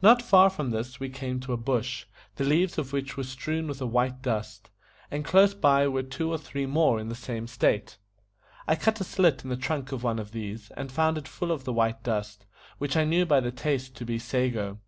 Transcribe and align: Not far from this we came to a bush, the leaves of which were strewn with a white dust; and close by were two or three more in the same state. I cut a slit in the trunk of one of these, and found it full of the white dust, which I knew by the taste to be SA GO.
Not 0.00 0.22
far 0.22 0.48
from 0.48 0.70
this 0.70 1.00
we 1.00 1.08
came 1.08 1.40
to 1.40 1.52
a 1.52 1.56
bush, 1.56 2.06
the 2.36 2.44
leaves 2.44 2.78
of 2.78 2.92
which 2.92 3.16
were 3.16 3.24
strewn 3.24 3.66
with 3.66 3.80
a 3.80 3.84
white 3.86 4.22
dust; 4.22 4.70
and 5.10 5.24
close 5.24 5.54
by 5.54 5.88
were 5.88 6.04
two 6.04 6.30
or 6.30 6.38
three 6.38 6.66
more 6.66 7.00
in 7.00 7.08
the 7.08 7.16
same 7.16 7.48
state. 7.48 7.98
I 8.68 8.76
cut 8.76 9.00
a 9.00 9.02
slit 9.02 9.42
in 9.42 9.50
the 9.50 9.56
trunk 9.56 9.90
of 9.90 10.04
one 10.04 10.20
of 10.20 10.30
these, 10.30 10.70
and 10.76 10.92
found 10.92 11.18
it 11.18 11.26
full 11.26 11.50
of 11.50 11.64
the 11.64 11.72
white 11.72 12.04
dust, 12.04 12.46
which 12.78 12.96
I 12.96 13.02
knew 13.04 13.26
by 13.26 13.40
the 13.40 13.50
taste 13.50 13.96
to 13.96 14.04
be 14.04 14.20
SA 14.20 14.46
GO. 14.50 14.78